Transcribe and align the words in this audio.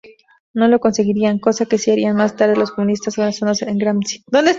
No 0.55 0.67
lo 0.67 0.79
conseguirían, 0.79 1.37
cosa 1.37 1.67
que 1.67 1.77
sí 1.77 1.91
harían 1.91 2.15
más 2.15 2.35
tarde 2.35 2.55
los 2.55 2.71
comunistas 2.71 3.17
basándose 3.17 3.69
en 3.69 3.77
Gramsci. 3.77 4.23